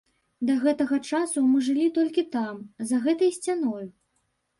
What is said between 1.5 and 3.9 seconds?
жылі толькі там, за гэтай сцяною.